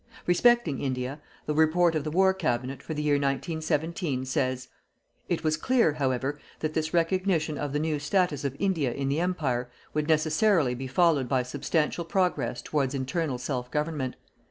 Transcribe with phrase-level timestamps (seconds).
[0.25, 4.67] Respecting India, the Report of the War Cabinet, for the year 1917, says:
[5.29, 9.19] It was clear, however, that this recognition of the new status of India in the
[9.19, 14.15] Empire would necessarily be followed by substantial progress towards internal self government.